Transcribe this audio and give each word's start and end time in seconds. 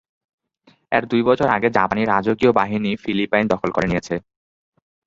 এর 0.91 1.03
দুই 1.11 1.21
বছর 1.29 1.47
আগে 1.49 1.67
জাপানি 1.77 2.01
রাজকীয় 2.05 2.51
বাহিনী 2.59 2.91
ফিলিপাইন 3.03 3.45
দখল 3.53 3.69
করে 3.73 3.87
নিয়েছে। 3.87 4.15